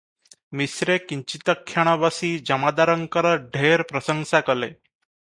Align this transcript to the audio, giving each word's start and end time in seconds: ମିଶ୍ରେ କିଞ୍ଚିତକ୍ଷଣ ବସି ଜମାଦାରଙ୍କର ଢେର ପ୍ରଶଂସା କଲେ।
ମିଶ୍ରେ 0.59 0.93
କିଞ୍ଚିତକ୍ଷଣ 1.09 1.93
ବସି 2.03 2.29
ଜମାଦାରଙ୍କର 2.51 3.33
ଢେର 3.57 3.85
ପ୍ରଶଂସା 3.91 4.41
କଲେ। 4.49 4.71